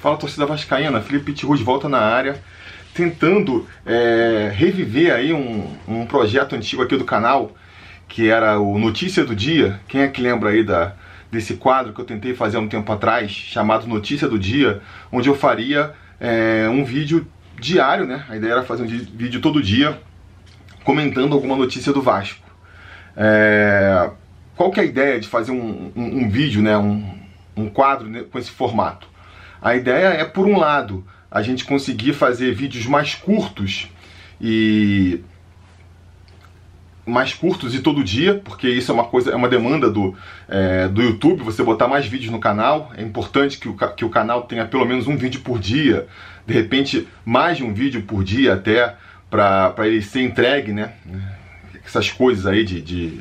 [0.00, 2.40] Fala torcida vascaína, Felipe Pitirus volta na área,
[2.94, 7.50] tentando é, reviver aí um, um projeto antigo aqui do canal,
[8.06, 9.80] que era o Notícia do Dia.
[9.88, 10.94] Quem é que lembra aí da,
[11.32, 14.80] desse quadro que eu tentei fazer há um tempo atrás, chamado Notícia do Dia,
[15.10, 17.26] onde eu faria é, um vídeo
[17.58, 18.24] diário, né?
[18.28, 20.00] A ideia era fazer um vídeo todo dia
[20.84, 22.46] comentando alguma notícia do Vasco.
[23.16, 24.10] É,
[24.56, 26.78] qual que é a ideia de fazer um, um, um vídeo, né?
[26.78, 27.18] Um,
[27.56, 29.17] um quadro né, com esse formato?
[29.60, 33.88] A ideia é, por um lado, a gente conseguir fazer vídeos mais curtos
[34.40, 35.20] e
[37.04, 40.14] mais curtos e todo dia, porque isso é uma coisa, é uma demanda do,
[40.46, 42.92] é, do YouTube, você botar mais vídeos no canal.
[42.96, 46.06] É importante que o, que o canal tenha pelo menos um vídeo por dia,
[46.46, 48.94] de repente mais de um vídeo por dia até,
[49.30, 50.92] para ele ser entregue, né?
[51.84, 53.20] Essas coisas aí de, de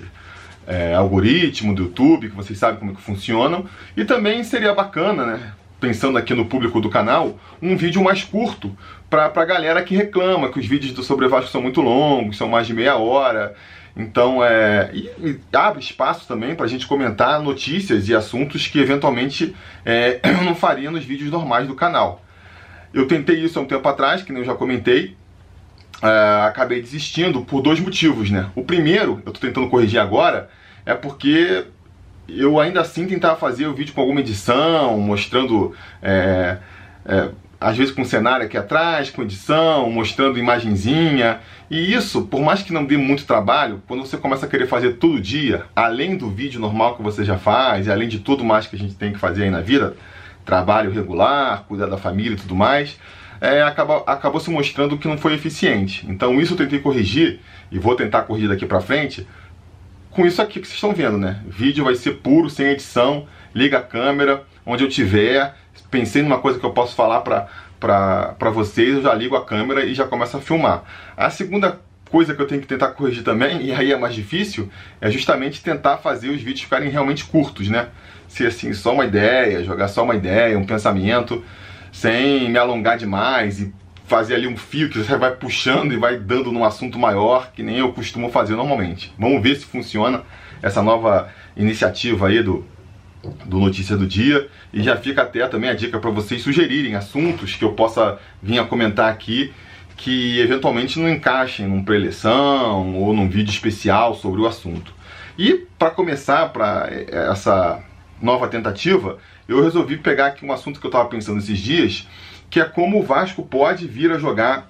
[0.66, 3.66] é, algoritmo do YouTube, que vocês sabem como que funcionam.
[3.96, 5.54] E também seria bacana, né?
[5.80, 8.76] Pensando aqui no público do canal, um vídeo mais curto
[9.10, 12.50] para a galera que reclama que os vídeos do Sobre Vasco são muito longos, são
[12.50, 13.56] mais de meia hora.
[13.96, 18.80] Então, é, e, e abre espaço também para a gente comentar notícias e assuntos que
[18.80, 22.24] eventualmente é, eu não faria nos vídeos normais do canal.
[22.94, 25.16] Eu tentei isso há um tempo atrás, que nem eu já comentei,
[26.02, 28.50] é, acabei desistindo por dois motivos, né?
[28.56, 30.50] O primeiro, eu estou tentando corrigir agora,
[30.86, 31.66] é porque
[32.28, 36.58] eu ainda assim tentava fazer o vídeo com alguma edição, mostrando é,
[37.06, 41.40] é, às vezes com cenário aqui atrás, com edição, mostrando imagenzinha.
[41.70, 44.94] E isso, por mais que não dê muito trabalho, quando você começa a querer fazer
[44.94, 48.68] todo dia, além do vídeo normal que você já faz, e além de tudo mais
[48.68, 49.96] que a gente tem que fazer aí na vida,
[50.46, 52.98] trabalho regular, cuidar da família e tudo mais,
[53.42, 56.06] é, acabou se mostrando que não foi eficiente.
[56.10, 57.40] Então isso eu tentei corrigir,
[57.72, 59.28] e vou tentar corrigir daqui pra frente,
[60.18, 61.40] com isso aqui que vocês estão vendo, né?
[61.48, 65.54] Vídeo vai ser puro, sem edição, liga a câmera, onde eu tiver,
[65.92, 69.94] pensei numa coisa que eu posso falar para vocês, eu já ligo a câmera e
[69.94, 70.84] já começo a filmar.
[71.16, 71.80] A segunda
[72.10, 75.62] coisa que eu tenho que tentar corrigir também, e aí é mais difícil, é justamente
[75.62, 77.90] tentar fazer os vídeos ficarem realmente curtos, né?
[78.28, 81.46] Ser assim, só uma ideia, jogar só uma ideia, um pensamento,
[81.92, 83.72] sem me alongar demais e
[84.08, 87.62] fazer ali um fio que você vai puxando e vai dando num assunto maior, que
[87.62, 89.14] nem eu costumo fazer normalmente.
[89.20, 90.24] Vamos ver se funciona
[90.62, 92.66] essa nova iniciativa aí do
[93.46, 94.48] do Notícia do Dia.
[94.74, 98.60] E já fica até também a dica para vocês sugerirem assuntos que eu possa vir
[98.60, 99.54] a comentar aqui
[99.96, 104.94] que eventualmente não encaixem num pré-eleição ou num vídeo especial sobre o assunto.
[105.38, 107.84] E para começar para é, essa
[108.22, 109.18] nova tentativa,
[109.48, 112.08] eu resolvi pegar aqui um assunto que eu estava pensando esses dias,
[112.50, 114.68] que é como o Vasco pode vir a jogar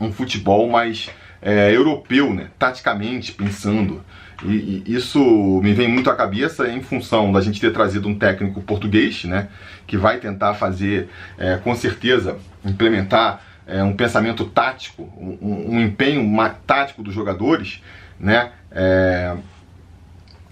[0.00, 1.10] um futebol mais
[1.40, 2.48] é, europeu, né?
[2.58, 4.04] taticamente pensando.
[4.44, 5.20] E, e, isso
[5.62, 9.48] me vem muito à cabeça em função da gente ter trazido um técnico português, né,
[9.86, 16.24] que vai tentar fazer, é, com certeza, implementar é, um pensamento tático, um, um empenho
[16.66, 17.82] tático dos jogadores,
[18.18, 19.34] né, é,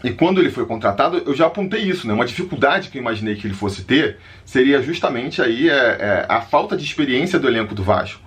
[0.05, 2.13] e quando ele foi contratado, eu já apontei isso, né?
[2.13, 6.41] Uma dificuldade que eu imaginei que ele fosse ter seria justamente aí é, é, a
[6.41, 8.21] falta de experiência do elenco do Vasco.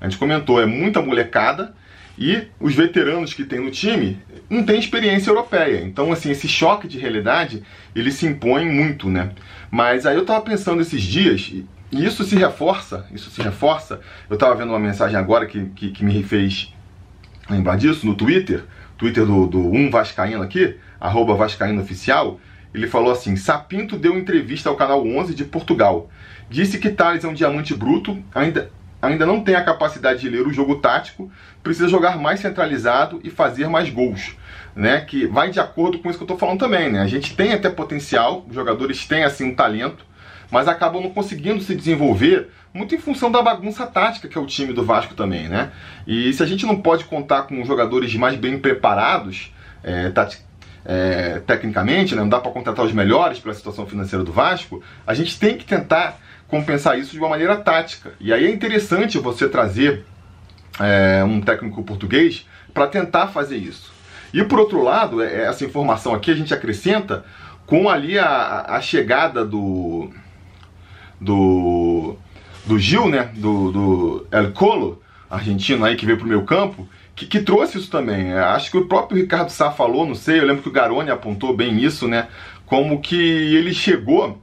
[0.00, 1.74] A gente comentou, é muita molecada
[2.18, 4.18] e os veteranos que tem no time
[4.50, 5.80] não têm experiência europeia.
[5.80, 7.62] Então, assim, esse choque de realidade,
[7.94, 9.30] ele se impõe muito, né?
[9.70, 11.66] Mas aí eu tava pensando esses dias, e
[12.04, 14.00] isso se reforça, isso se reforça.
[14.28, 16.72] Eu tava vendo uma mensagem agora que, que, que me fez
[17.48, 18.64] lembrar disso no Twitter,
[19.04, 22.40] Twitter do, do Um Vascaíno aqui, arroba Vascaíno Oficial,
[22.72, 26.08] ele falou assim, Sapinto deu entrevista ao canal 11 de Portugal.
[26.48, 28.70] Disse que Thales é um diamante bruto, ainda
[29.02, 31.30] ainda não tem a capacidade de ler o jogo tático,
[31.62, 34.34] precisa jogar mais centralizado e fazer mais gols.
[34.74, 36.90] Né, que vai de acordo com isso que eu estou falando também.
[36.90, 37.00] Né?
[37.00, 40.04] A gente tem até potencial, os jogadores têm assim um talento,
[40.54, 44.46] mas acabam não conseguindo se desenvolver muito em função da bagunça tática que é o
[44.46, 45.48] time do Vasco também.
[45.48, 45.72] Né?
[46.06, 50.12] E se a gente não pode contar com jogadores mais bem preparados, é,
[50.84, 52.20] é, tecnicamente, né?
[52.20, 55.64] não dá para contratar os melhores pela situação financeira do Vasco, a gente tem que
[55.64, 58.12] tentar compensar isso de uma maneira tática.
[58.20, 60.04] E aí é interessante você trazer
[60.78, 63.92] é, um técnico português para tentar fazer isso.
[64.32, 67.24] E por outro lado, é, essa informação aqui a gente acrescenta
[67.66, 70.12] com ali a, a chegada do,
[71.20, 72.16] do,
[72.66, 77.26] do Gil, né, do, do El Colo, argentino aí que veio pro meu campo, que,
[77.26, 78.32] que, trouxe isso também.
[78.32, 81.10] É, acho que o próprio Ricardo Sá falou, não sei, eu lembro que o Garoni
[81.10, 82.28] apontou bem isso, né,
[82.66, 84.40] como que ele chegou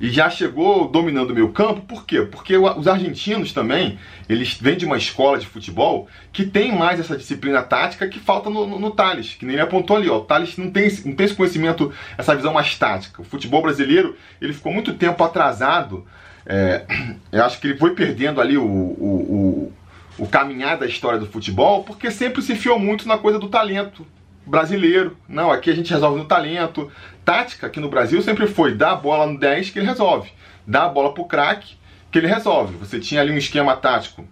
[0.00, 2.22] e já chegou dominando o meio campo, por quê?
[2.22, 3.98] Porque os argentinos também,
[4.28, 8.50] eles vêm de uma escola de futebol que tem mais essa disciplina tática que falta
[8.50, 11.14] no, no, no Thales, que nem ele apontou ali, ó, o Thales não tem, não
[11.14, 13.22] tem esse conhecimento, essa visão mais tática.
[13.22, 16.04] O futebol brasileiro, ele ficou muito tempo atrasado,
[16.46, 16.84] é,
[17.32, 19.72] eu acho que ele foi perdendo ali o, o,
[20.18, 23.48] o, o caminhar da história do futebol, porque sempre se fiou muito na coisa do
[23.48, 24.06] talento,
[24.46, 25.16] brasileiro.
[25.28, 26.90] Não, aqui a gente resolve no talento.
[27.24, 30.30] Tática aqui no Brasil sempre foi dar a bola no 10 que ele resolve.
[30.66, 31.76] Dar a bola pro craque
[32.10, 32.76] que ele resolve.
[32.76, 34.26] Você tinha ali um esquema tático.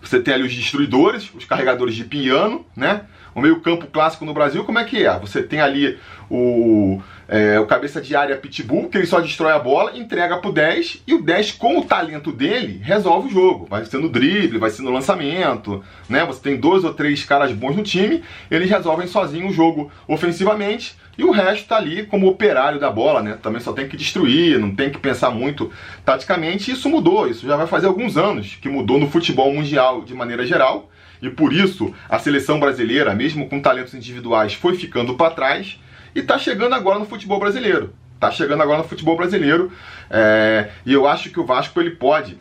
[0.00, 3.02] Você tem ali os destruidores, os carregadores de piano, né?
[3.34, 5.18] O meio-campo clássico no Brasil, como é que é?
[5.18, 5.98] Você tem ali
[6.30, 10.50] o, é, o cabeça de área Pitbull, que ele só destrói a bola, entrega pro
[10.50, 13.66] 10, e o 10, com o talento dele, resolve o jogo.
[13.68, 16.24] Vai sendo drible, vai sendo lançamento, né?
[16.24, 20.96] Você tem dois ou três caras bons no time, eles resolvem sozinho o jogo ofensivamente,
[21.18, 23.36] e o resto tá ali como operário da bola, né?
[23.42, 25.70] Também só tem que destruir, não tem que pensar muito
[26.04, 26.70] taticamente.
[26.70, 30.46] Isso mudou, isso já vai fazer alguns anos que mudou no futebol mundial de maneira
[30.46, 30.88] geral.
[31.20, 35.76] E por isso a seleção brasileira, mesmo com talentos individuais, foi ficando para trás
[36.18, 37.94] e está chegando agora no futebol brasileiro.
[38.14, 39.70] Está chegando agora no futebol brasileiro.
[40.10, 42.36] É, e eu acho que o Vasco ele pode,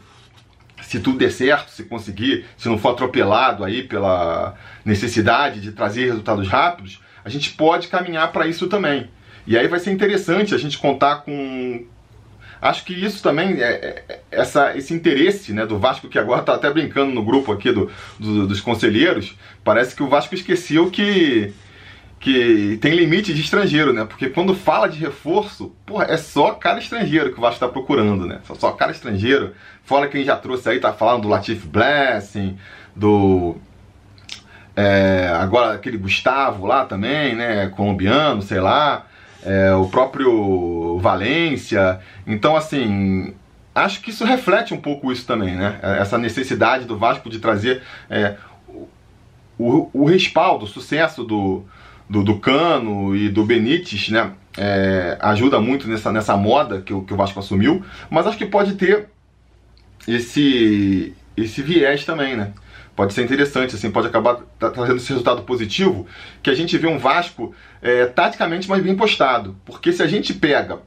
[0.82, 6.06] se tudo der certo, se conseguir, se não for atropelado aí pela necessidade de trazer
[6.06, 9.12] resultados rápidos, a gente pode caminhar para isso também.
[9.46, 11.86] E aí vai ser interessante a gente contar com.
[12.60, 16.56] Acho que isso também, é, é essa, esse interesse né, do Vasco, que agora está
[16.56, 21.54] até brincando no grupo aqui do, do, dos conselheiros, parece que o Vasco esqueceu que
[22.20, 24.04] que tem limite de estrangeiro, né?
[24.06, 28.26] Porque quando fala de reforço, porra, é só cara estrangeiro que o Vasco está procurando,
[28.26, 28.40] né?
[28.44, 29.54] Só, só cara estrangeiro.
[29.84, 32.58] Fora quem já trouxe aí, tá falando do Latif Blessing,
[32.96, 33.56] do.
[34.76, 37.68] É, agora aquele Gustavo lá também, né?
[37.70, 39.06] Colombiano, sei lá.
[39.44, 42.00] É, o próprio Valência.
[42.26, 43.34] Então, assim,
[43.76, 45.80] acho que isso reflete um pouco isso também, né?
[46.00, 48.36] Essa necessidade do Vasco de trazer é,
[49.58, 51.64] o, o respaldo, o sucesso do,
[52.10, 54.32] do, do Cano e do Benítez, né?
[54.58, 58.46] É, ajuda muito nessa, nessa moda que o, que o Vasco assumiu, mas acho que
[58.46, 59.08] pode ter
[60.08, 62.54] esse, esse viés também, né?
[62.96, 66.08] Pode ser interessante, assim, pode acabar trazendo esse resultado positivo,
[66.42, 69.56] que a gente vê um Vasco é, taticamente mais bem postado.
[69.64, 70.80] Porque se a gente pega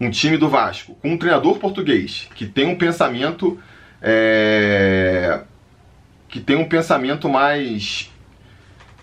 [0.00, 3.60] um time do Vasco com um treinador português que tem um pensamento
[4.00, 5.42] é,
[6.28, 8.10] que tem um pensamento mais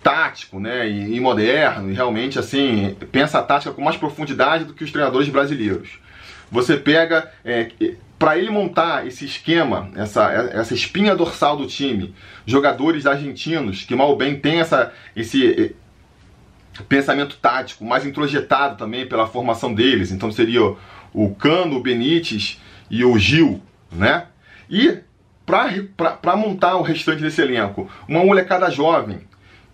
[0.04, 4.84] tático, né, e, moderno, e realmente assim pensa a tática com mais profundidade do que
[4.84, 6.00] os treinadores brasileiros.
[6.52, 7.70] Você pega é,
[8.18, 12.16] para ele montar esse esquema, essa, essa espinha dorsal do time,
[12.46, 15.76] jogadores argentinos que mal bem têm essa, esse
[16.88, 20.12] pensamento tático mais introjetado também pela formação deles.
[20.12, 20.78] Então seria o,
[21.14, 22.60] o Cano, o Benítez
[22.90, 23.62] e o Gil,
[23.92, 24.26] né?
[24.70, 25.00] E
[25.46, 29.22] para montar o restante desse elenco, uma molecada jovem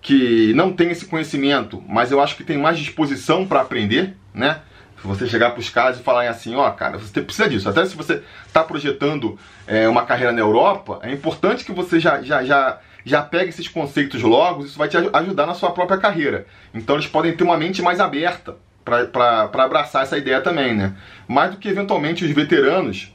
[0.03, 4.59] que não tem esse conhecimento, mas eu acho que tem mais disposição para aprender, né?
[5.01, 7.69] Se você chegar para os caras e falar assim, ó, oh, cara, você precisa disso.
[7.69, 12.21] Até se você está projetando é, uma carreira na Europa, é importante que você já,
[12.21, 16.45] já, já, já pegue esses conceitos logo, isso vai te ajudar na sua própria carreira.
[16.73, 20.95] Então eles podem ter uma mente mais aberta para abraçar essa ideia também, né?
[21.27, 23.13] Mais do que eventualmente os veteranos.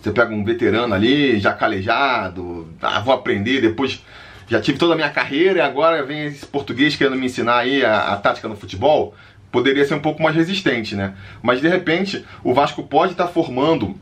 [0.00, 4.02] Você pega um veterano ali, já calejado, ah, vou aprender, depois
[4.50, 7.84] já tive toda a minha carreira e agora vem esse português querendo me ensinar aí
[7.84, 9.14] a, a tática no futebol,
[9.52, 11.14] poderia ser um pouco mais resistente, né?
[11.40, 13.94] Mas de repente o Vasco pode estar tá formando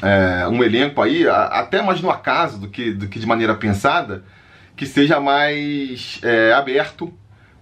[0.00, 3.54] é, um elenco aí, a, até mais no acaso do que, do que de maneira
[3.54, 4.24] pensada,
[4.74, 7.12] que seja mais é, aberto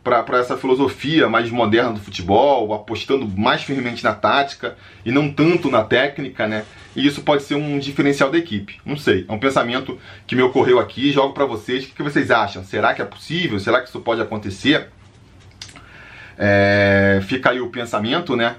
[0.07, 5.69] para essa filosofia mais moderna do futebol, apostando mais firmemente na tática e não tanto
[5.69, 6.65] na técnica, né?
[6.95, 8.79] E isso pode ser um diferencial da equipe.
[8.85, 11.85] Não sei, é um pensamento que me ocorreu aqui, jogo para vocês.
[11.85, 12.63] O que vocês acham?
[12.63, 13.59] Será que é possível?
[13.59, 14.91] Será que isso pode acontecer?
[16.39, 18.55] É, fica aí o pensamento, né?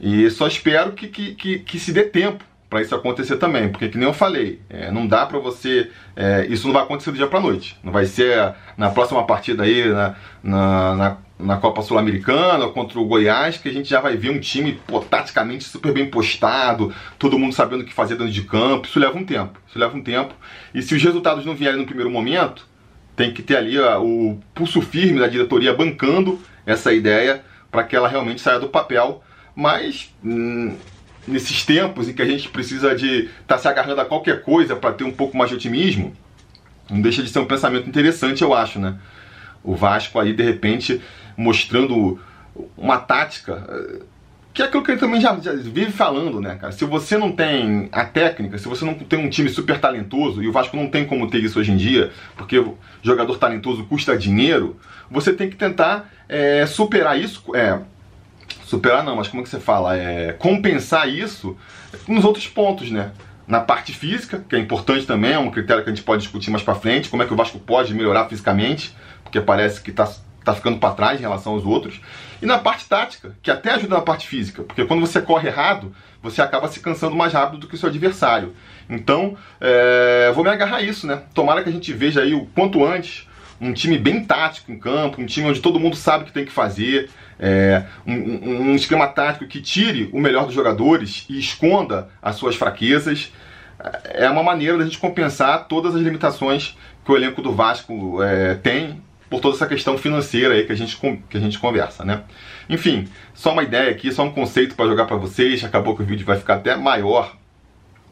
[0.00, 3.88] E só espero que, que, que, que se dê tempo para isso acontecer também, porque
[3.88, 7.16] que nem eu falei, é, não dá para você, é, isso não vai acontecer do
[7.16, 11.82] dia para noite, não vai ser na próxima partida aí na, na, na, na Copa
[11.82, 15.92] Sul-Americana contra o Goiás que a gente já vai ver um time pô, taticamente super
[15.92, 19.60] bem postado, todo mundo sabendo o que fazer dentro de campo, isso leva um tempo,
[19.66, 20.32] isso leva um tempo,
[20.72, 22.68] e se os resultados não vierem no primeiro momento,
[23.16, 27.96] tem que ter ali ó, o pulso firme da diretoria bancando essa ideia para que
[27.96, 29.24] ela realmente saia do papel,
[29.56, 30.76] mas hum,
[31.26, 34.76] nesses tempos em que a gente precisa de estar tá se agarrando a qualquer coisa
[34.76, 36.14] para ter um pouco mais de otimismo,
[36.90, 38.96] não deixa de ser um pensamento interessante, eu acho, né?
[39.62, 41.00] O Vasco aí, de repente,
[41.36, 42.18] mostrando
[42.76, 43.64] uma tática,
[44.52, 46.72] que é aquilo que ele também já, já, vive falando, né, cara?
[46.72, 50.48] Se você não tem a técnica, se você não tem um time super talentoso, e
[50.48, 52.62] o Vasco não tem como ter isso hoje em dia, porque
[53.02, 54.76] jogador talentoso custa dinheiro,
[55.10, 57.44] você tem que tentar é, superar isso.
[57.54, 57.78] É,
[58.70, 59.96] superar não, mas como é que você fala?
[59.96, 61.56] É, compensar isso
[62.06, 63.10] nos outros pontos, né?
[63.46, 66.50] Na parte física, que é importante também, é um critério que a gente pode discutir
[66.50, 70.08] mais para frente, como é que o Vasco pode melhorar fisicamente, porque parece que está
[70.44, 72.00] tá ficando para trás em relação aos outros.
[72.40, 75.92] E na parte tática, que até ajuda na parte física, porque quando você corre errado,
[76.22, 78.54] você acaba se cansando mais rápido do que o seu adversário.
[78.88, 81.22] Então, é, vou me agarrar a isso, né?
[81.34, 83.26] Tomara que a gente veja aí o quanto antes
[83.60, 86.44] um time bem tático em campo, um time onde todo mundo sabe o que tem
[86.44, 92.08] que fazer, é, um, um, esquema tático que tire o melhor dos jogadores e esconda
[92.22, 93.32] as suas fraquezas.
[94.04, 98.54] É uma maneira da gente compensar todas as limitações que o elenco do Vasco é,
[98.54, 100.96] tem por toda essa questão financeira aí que a gente,
[101.28, 102.22] que a gente conversa, né?
[102.68, 105.64] Enfim, só uma ideia aqui, só um conceito para jogar para vocês.
[105.64, 107.36] Acabou que o vídeo vai ficar até maior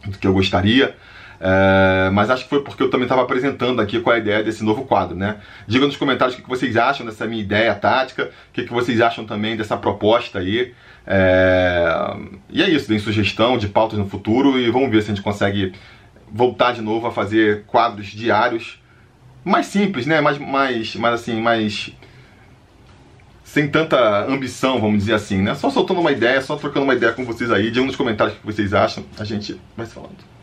[0.07, 0.97] do que eu gostaria.
[1.41, 4.43] É, mas acho que foi porque eu também estava apresentando aqui qual é a ideia
[4.43, 5.37] desse novo quadro, né?
[5.67, 9.25] Diga nos comentários o que vocês acham dessa minha ideia tática, o que vocês acham
[9.25, 10.75] também dessa proposta aí.
[11.07, 12.17] É,
[12.51, 15.25] e é isso, deem sugestão de pautas no futuro e vamos ver se a gente
[15.25, 15.73] consegue
[16.31, 18.83] voltar de novo a fazer quadros diários
[19.45, 20.21] mais simples, né?
[20.21, 21.93] Mais, mais, mais assim, mais
[23.45, 25.55] sem tanta ambição, vamos dizer assim, né?
[25.55, 28.41] Só soltando uma ideia, só trocando uma ideia com vocês aí, digam nos comentários o
[28.41, 30.38] que vocês acham, a gente vai falando.